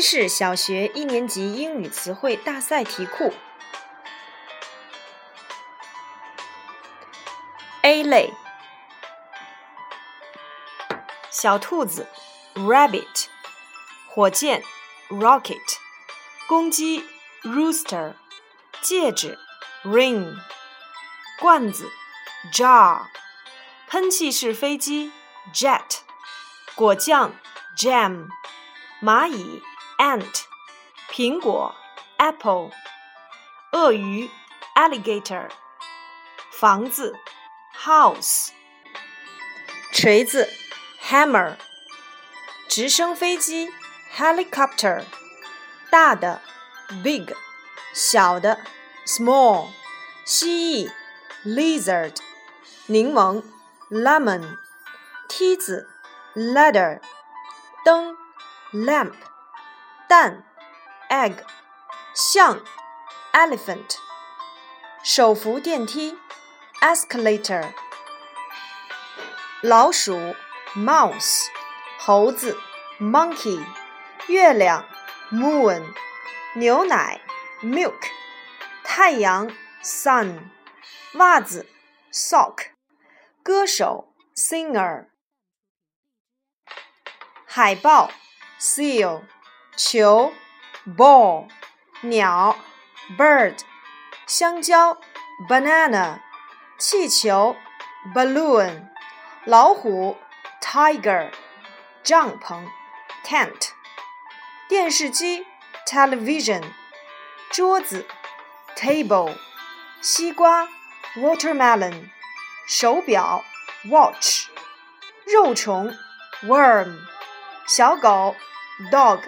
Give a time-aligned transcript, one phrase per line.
[0.00, 3.34] 西市小学一年级英语词汇大赛题库。
[7.82, 8.32] A 类，
[11.32, 12.06] 小兔子
[12.54, 13.26] ，rabbit，
[14.06, 14.62] 火箭
[15.08, 15.56] ，rocket，
[16.46, 17.04] 公鸡
[17.42, 18.14] ，rooster，
[18.80, 19.36] 戒指
[19.82, 20.36] ，ring，
[21.40, 21.90] 罐子
[22.54, 23.06] ，jar，
[23.88, 25.10] 喷气式飞机
[25.52, 26.02] ，jet，
[26.76, 27.32] 果酱
[27.76, 28.28] ，jam。
[29.00, 29.62] 蚂蚁。
[29.97, 30.21] ，ant；
[31.09, 31.75] 苹果，
[32.17, 32.71] apple；
[33.71, 34.29] 鳄鱼，
[34.75, 35.49] alligator；
[36.51, 37.15] 房子，
[37.75, 38.49] house；
[39.91, 40.49] 锤子，
[41.01, 41.55] hammer；
[42.67, 43.71] 直升飞机，
[44.15, 45.03] helicopter；
[45.89, 46.41] 大的，
[47.03, 47.33] big；
[47.93, 48.59] 小的，
[49.05, 49.67] small；
[50.25, 50.91] 蜥蜴，
[51.45, 52.15] lizard；
[52.87, 53.43] 柠檬，
[53.89, 54.57] lemon；
[55.27, 55.87] 梯子，
[56.35, 56.99] ladder；
[57.85, 58.17] 灯。
[58.73, 59.13] lamp，
[60.07, 60.43] 蛋，
[61.09, 61.37] egg，
[62.13, 62.61] 象，
[63.31, 63.97] elephant，
[65.03, 66.17] 手扶电梯，
[66.81, 67.73] escalator，
[69.61, 70.35] 老鼠，
[70.75, 71.47] mouse，
[71.99, 72.57] 猴子，
[72.99, 73.65] monkey，
[74.27, 74.85] 月亮，
[75.31, 75.93] moon，
[76.55, 77.21] 牛奶，
[77.61, 78.09] milk，
[78.83, 79.49] 太阳，
[79.83, 80.39] sun，
[81.13, 81.67] 袜子，
[82.11, 82.67] sock，
[83.41, 85.07] 歌手，singer，
[87.45, 88.11] 海豹。
[88.59, 89.23] seal
[89.77, 90.33] 球
[90.85, 91.47] ball
[92.01, 92.55] 鸟
[93.17, 93.59] bird
[94.27, 94.99] 香蕉
[95.49, 96.19] banana
[96.77, 97.55] 气球
[98.13, 98.87] balloon
[99.45, 100.17] 老虎
[100.61, 101.31] tiger
[102.03, 102.65] 帐篷
[103.25, 103.69] tent
[104.67, 105.45] 电视机
[105.87, 106.63] television
[107.49, 108.05] 桌子
[108.75, 109.35] table
[110.01, 110.67] 西瓜
[111.15, 112.09] watermelon
[112.67, 113.43] 手表
[113.89, 114.47] watch
[115.25, 115.93] 肉虫
[116.43, 116.95] worm
[117.67, 118.35] 小狗。
[118.91, 119.19] dog，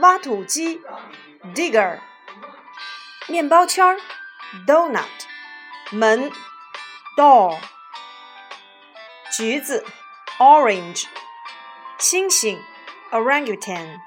[0.00, 0.80] 挖土机
[1.54, 2.00] ，digger，
[3.28, 3.96] 面包圈
[4.66, 5.04] ，donut，
[5.90, 6.32] 门
[7.16, 7.58] ，door，
[9.30, 9.84] 橘子
[10.38, 11.04] ，orange，
[11.98, 12.58] 猩猩
[13.10, 14.00] ，orangutan，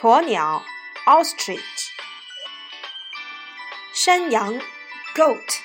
[0.00, 0.62] 鸵鸟
[1.04, 1.88] ，ostrich，
[3.92, 4.60] 山羊
[5.14, 5.58] ，goat，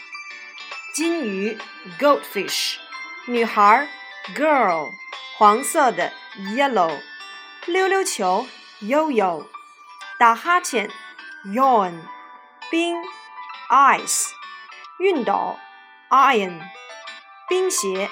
[0.95, 1.57] 金鱼
[1.99, 2.77] ，goldfish，
[3.25, 3.87] 女孩
[4.35, 4.89] ，girl，
[5.37, 6.11] 黄色的
[6.55, 6.99] ，yellow。
[7.67, 8.45] 溜溜球
[8.87, 9.45] ，yo-yo，
[10.17, 10.89] 打哈欠
[11.45, 12.01] ，yawn，
[12.69, 12.97] 冰
[13.69, 14.29] ，ice，
[14.99, 15.57] 熨斗
[16.09, 16.61] ，iron，
[17.47, 18.09] 冰鞋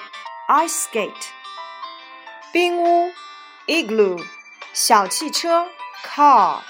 [0.48, 1.28] ，ice skate，
[2.52, 3.12] 冰屋
[3.66, 4.24] ，igloo，
[4.72, 5.68] 小汽车
[6.04, 6.60] ，car，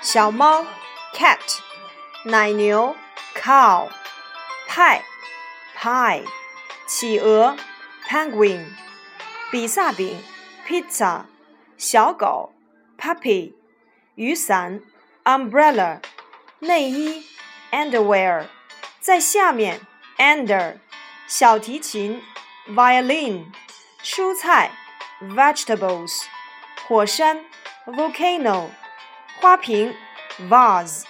[0.00, 0.64] 小猫
[1.14, 1.58] ，cat，
[2.24, 2.96] 奶牛
[3.34, 3.88] ，cow，
[4.66, 5.04] 派
[5.76, 6.24] ，pie，
[6.86, 7.56] 企鹅
[8.08, 8.66] ，penguin，
[9.50, 10.22] 比萨饼。
[10.68, 11.22] pizza，
[11.78, 12.52] 小狗
[12.98, 13.54] ，puppy，
[14.16, 14.82] 雨伞
[15.22, 16.00] ，umbrella，
[16.58, 17.24] 内衣
[17.70, 18.46] ，underwear，
[19.00, 19.80] 在下面
[20.18, 20.78] ，under，
[21.28, 22.20] 小提琴
[22.68, 23.44] ，violin，
[24.02, 24.72] 蔬菜
[25.20, 26.24] ，vegetables，
[26.88, 27.44] 火山
[27.86, 28.70] ，volcano，
[29.40, 29.94] 花瓶
[30.48, 31.04] ，vase，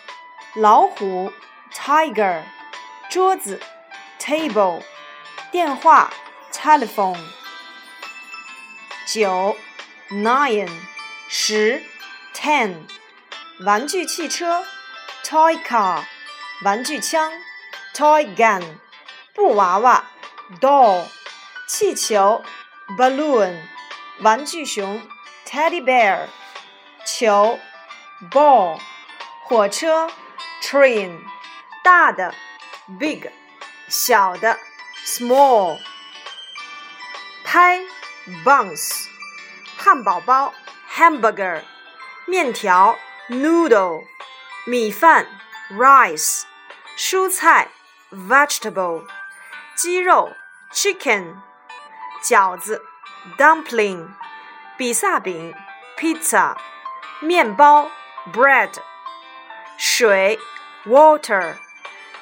[0.55, 1.33] 老虎
[1.73, 2.43] ，tiger，
[3.09, 3.59] 桌子
[4.21, 4.83] ，table，
[5.51, 6.13] 电话
[6.53, 7.19] ，telephone。
[9.07, 9.57] 九
[10.10, 10.70] ，nine，
[11.28, 11.82] 十，
[12.34, 12.86] ten，
[13.62, 14.66] 玩具汽车，
[15.24, 16.04] toy car，
[16.64, 17.32] 玩具枪，
[17.94, 18.64] toy gun，
[19.34, 20.06] 布娃娃，
[20.60, 21.06] doll，
[21.68, 22.44] 气球，
[22.98, 23.58] balloon，
[24.20, 25.02] 玩具熊，
[25.46, 26.28] teddy bear，
[27.06, 27.60] 球，
[28.32, 28.80] ball，
[29.44, 30.10] 火车，
[30.62, 31.20] train，
[31.84, 32.34] 大的，
[33.00, 33.28] big，
[33.88, 34.60] 小的，
[35.06, 35.80] small，
[37.44, 37.82] 拍。
[38.46, 39.10] buns，
[39.88, 40.54] 汉堡包，
[40.94, 41.62] hamburger，
[42.26, 42.98] 面条，
[43.30, 44.04] noodle，
[44.66, 45.28] 米饭，
[45.72, 46.44] rice，
[46.98, 47.70] 蔬菜，
[48.12, 49.06] vegetable，
[49.76, 50.34] 鸡肉，
[50.72, 51.36] chicken，
[52.22, 52.84] 饺子，
[53.38, 54.10] dumpling，
[54.78, 55.54] 比萨饼，
[55.98, 56.56] pizza，
[57.20, 57.90] 面包，
[58.34, 58.74] bread，
[59.78, 60.40] 水，
[60.86, 61.56] water，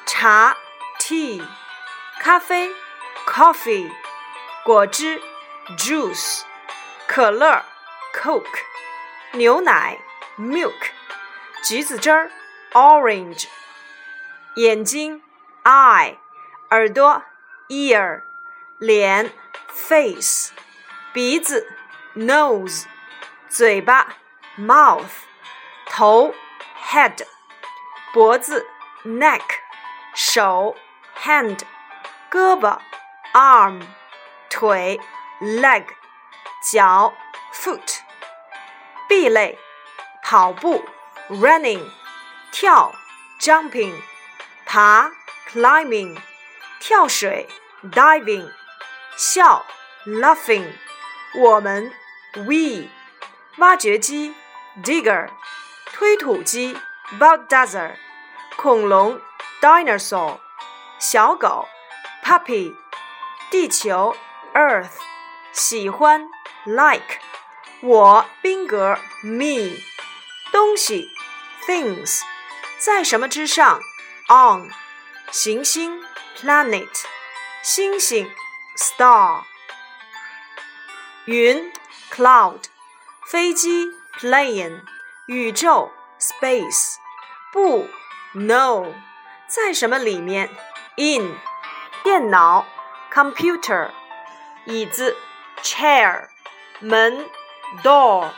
[0.05, 0.55] 茶，
[0.99, 1.45] tea，
[2.19, 2.71] 咖啡，
[3.25, 3.91] coffee，
[4.63, 5.21] 果汁。
[5.77, 6.41] juice，
[7.06, 7.64] 可乐
[8.12, 8.44] ，coke，
[9.32, 9.98] 牛奶
[10.38, 10.90] ，milk，
[11.62, 12.30] 橘子汁儿
[12.72, 13.46] ，orange，
[14.56, 15.22] 眼睛
[15.64, 16.16] ，eye，
[16.70, 17.22] 耳朵
[17.68, 18.22] ，ear，
[18.78, 19.32] 脸
[19.68, 20.50] ，face，
[21.12, 21.66] 鼻子
[22.14, 22.84] ，nose，
[23.48, 24.16] 嘴巴
[24.58, 25.04] ，mouth，
[25.86, 26.34] 头
[26.90, 27.26] ，head，
[28.12, 28.66] 脖子
[29.04, 29.42] ，neck，
[30.14, 30.76] 手
[31.22, 31.60] ，hand，
[32.30, 32.78] 胳膊
[33.32, 33.82] ，arm，
[34.50, 35.00] 腿。
[35.38, 35.84] leg，
[36.68, 37.14] 脚
[37.54, 39.56] ，foot，B 类，
[40.24, 40.84] 跑步
[41.28, 41.88] ，running，
[42.50, 42.92] 跳
[43.40, 43.94] ，jumping，
[44.64, 45.12] 爬
[45.48, 46.18] ，climbing，
[46.80, 47.48] 跳水
[47.84, 48.50] ，diving，
[49.16, 49.64] 笑
[50.06, 50.72] ，laughing，
[51.36, 51.92] 我们
[52.34, 52.88] ，we，
[53.58, 54.34] 挖掘机
[54.82, 55.28] ，digger，
[55.92, 56.76] 推土机
[57.16, 57.92] ，bulldozer，
[58.56, 59.20] 恐龙
[59.60, 60.40] ，dinosaur，
[60.98, 61.68] 小狗
[62.24, 62.74] ，puppy，
[63.52, 64.16] 地球
[64.52, 64.90] ，earth，
[65.52, 66.28] 喜欢
[66.65, 67.19] ，like。
[67.83, 69.79] 我宾格 me，
[70.51, 71.09] 东西
[71.65, 72.21] things，
[72.77, 73.81] 在什么之上
[74.29, 74.69] on，
[75.31, 75.99] 行星
[76.37, 76.87] planet，
[77.63, 78.29] 星星
[78.77, 79.45] star，
[81.25, 81.73] 云
[82.11, 82.65] cloud，
[83.25, 83.87] 飞机
[84.19, 84.83] plane，
[85.25, 86.97] 宇宙 space，
[87.51, 87.87] 不
[88.33, 88.93] no，
[89.47, 90.51] 在什么里面
[90.97, 91.35] in，
[92.03, 92.67] 电脑
[93.11, 93.89] computer，
[94.65, 95.17] 椅子
[95.63, 96.27] chair，
[96.80, 97.28] 门。
[97.82, 98.30] door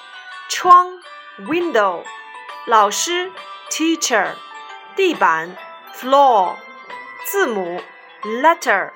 [0.49, 1.01] 窗
[1.39, 2.05] window
[2.67, 3.31] 老师
[3.71, 4.35] teacher
[4.97, 5.57] 地板
[5.95, 6.57] floor
[7.25, 7.81] 字母
[8.23, 8.91] letter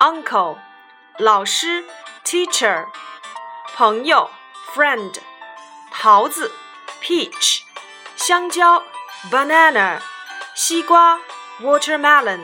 [0.00, 0.58] ，uncle。
[1.18, 1.84] 老师
[2.24, 2.88] ，teacher，
[3.76, 4.28] 朋友
[4.74, 5.18] ，friend，
[5.92, 6.50] 桃子
[7.00, 7.60] ，peach，
[8.16, 8.82] 香蕉
[9.30, 10.00] ，banana，
[10.56, 11.20] 西瓜
[11.60, 12.40] ，watermelon，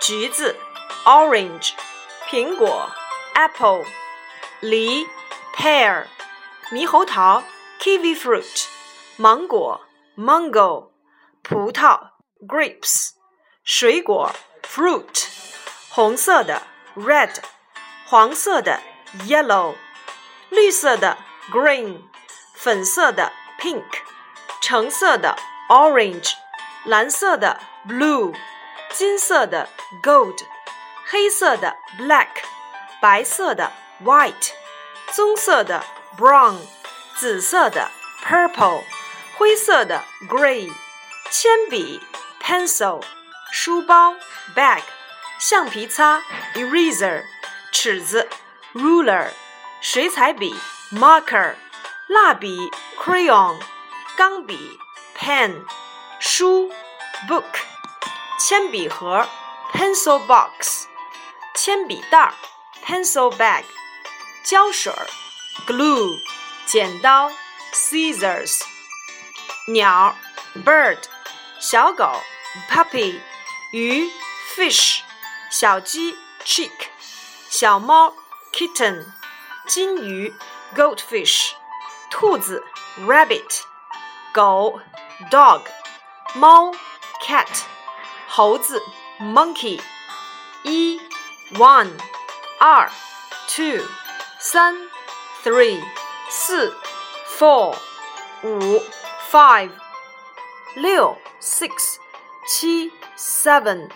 [0.00, 0.58] 橘子
[1.04, 1.70] ，orange，
[2.28, 2.90] 苹果
[3.34, 3.84] ，apple，
[4.58, 5.06] 梨
[5.54, 6.06] ，pear，
[6.72, 7.44] 猕猴桃
[7.78, 8.66] ，kiwi fruit，
[9.16, 9.80] 芒果
[10.16, 10.90] ，mango，
[11.44, 12.10] 葡萄
[12.48, 13.10] ，grapes，
[13.62, 14.32] 水果
[14.64, 15.28] ，fruit，
[15.90, 16.60] 红色的
[16.99, 17.31] ，red。
[18.07, 18.81] 黄色的
[19.27, 19.73] yellow，
[20.49, 21.17] 绿色的
[21.51, 22.03] green，
[22.53, 23.83] 粉色的 pink，
[24.61, 25.35] 橙色的
[25.69, 26.33] orange，
[26.83, 28.35] 蓝色的 blue，
[28.91, 29.69] 金色的
[30.03, 30.37] gold，
[31.07, 32.27] 黑色的 black，
[33.01, 33.71] 白色的
[34.03, 34.51] white，
[35.11, 35.83] 棕色的
[36.15, 36.59] brown，
[37.15, 37.89] 紫色的
[38.23, 38.83] purple，
[39.35, 40.71] 灰色的 gray，
[41.31, 41.99] 铅笔
[42.39, 43.01] pencil，
[43.51, 44.15] 书包
[44.55, 44.83] bag，
[45.40, 46.22] 橡皮擦
[46.54, 47.24] eraser。
[47.72, 48.28] 尺子
[48.74, 49.28] ，ruler，
[49.80, 50.54] 水彩笔
[50.92, 51.54] ，marker，
[52.08, 53.58] 蜡笔，crayon，
[54.16, 54.78] 钢笔
[55.16, 55.64] ，pen，
[56.18, 56.70] 书
[57.28, 57.44] ，book，
[58.38, 59.26] 铅笔盒
[59.72, 60.86] ，pencil box，
[61.54, 62.34] 铅笔袋
[62.84, 63.62] ，pencil bag，
[64.44, 64.92] 胶水
[65.66, 66.18] ，glue，
[66.66, 67.30] 剪刀
[67.72, 68.60] ，scissors，
[69.68, 70.14] 鸟
[70.66, 70.98] ，bird，
[71.60, 72.20] 小狗
[72.68, 73.20] ，puppy，
[73.72, 74.10] 鱼
[74.54, 75.00] ，fish，
[75.50, 76.70] 小鸡，chick。
[77.48, 78.14] 小猫
[78.52, 79.04] kitten，
[79.66, 80.32] 金鱼
[80.76, 81.50] goldfish，
[82.08, 82.64] 兔子
[83.00, 83.62] rabbit，
[84.32, 84.80] 狗
[85.28, 85.62] dog，
[86.34, 86.72] 猫
[87.20, 87.48] cat，
[88.28, 88.80] 猴子
[89.18, 89.80] monkey。
[90.62, 91.00] 一
[91.54, 91.90] one，
[92.60, 92.88] 二
[93.48, 93.84] two，
[94.38, 94.76] 三
[95.42, 95.82] three，
[96.28, 96.72] 四
[97.36, 97.76] four，
[98.44, 98.82] 五
[99.30, 99.72] five，
[100.76, 101.96] 六 six，
[102.46, 103.90] 七 seven，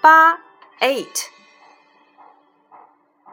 [0.00, 0.38] 八
[0.82, 1.30] eight。